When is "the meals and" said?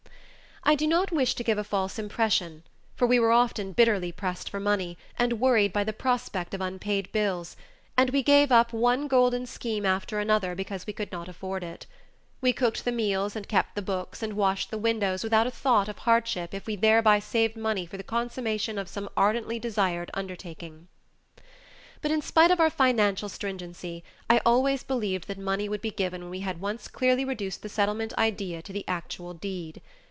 12.85-13.47